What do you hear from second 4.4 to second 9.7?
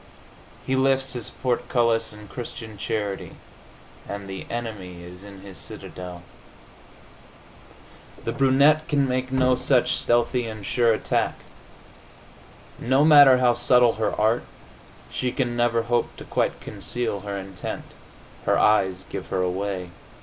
enemy is in his citadel. The brunette can make no